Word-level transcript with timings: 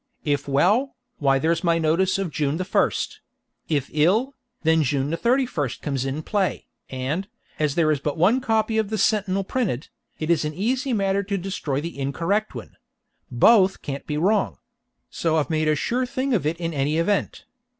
If 0.25 0.47
well, 0.47 0.95
why 1.19 1.37
there's 1.37 1.63
my 1.63 1.77
notice 1.77 2.17
of 2.17 2.31
June 2.31 2.57
the 2.57 2.65
1st; 2.65 3.19
if 3.69 3.87
ill, 3.93 4.33
then 4.63 4.81
June 4.81 5.11
31st 5.11 5.79
comes 5.81 6.05
in 6.05 6.23
play, 6.23 6.65
and, 6.89 7.27
as 7.59 7.75
there 7.75 7.91
is 7.91 7.99
but 7.99 8.17
one 8.17 8.41
copy 8.41 8.79
of 8.79 8.89
the 8.89 8.97
Sentinel 8.97 9.43
printed, 9.43 9.89
it's 10.17 10.43
an 10.43 10.55
easy 10.55 10.91
matter 10.91 11.21
to 11.21 11.37
destroy 11.37 11.79
the 11.81 11.99
incorrect 11.99 12.55
one; 12.55 12.77
both 13.29 13.83
can't 13.83 14.07
be 14.07 14.17
wrong; 14.17 14.57
so 15.11 15.35
I've 15.37 15.51
made 15.51 15.67
a 15.67 15.75
sure 15.75 16.07
thing 16.07 16.33
of 16.33 16.47
it 16.47 16.57
in 16.57 16.73
any 16.73 16.97
event. 16.97 17.45